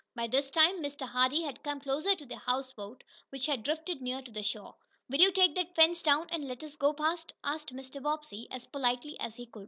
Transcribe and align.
By 0.15 0.25
this 0.25 0.49
time 0.49 0.81
Mr. 0.81 1.07
Hardee 1.07 1.43
had 1.43 1.61
come 1.61 1.79
closer 1.79 2.15
to 2.15 2.25
the 2.25 2.35
houseboat, 2.37 3.03
which 3.29 3.45
had 3.45 3.61
drifted 3.61 4.01
near 4.01 4.19
to 4.23 4.31
the 4.31 4.41
shore. 4.41 4.73
"Will 5.11 5.19
you 5.21 5.31
take 5.31 5.53
that 5.53 5.75
fence 5.75 6.01
down, 6.01 6.25
and 6.31 6.47
let 6.47 6.63
us 6.63 6.75
go 6.75 6.91
past?" 6.91 7.33
asked 7.43 7.71
Mr. 7.71 8.01
Bobbsey, 8.01 8.47
as 8.49 8.65
politely 8.65 9.15
as 9.19 9.35
he 9.35 9.45
could. 9.45 9.59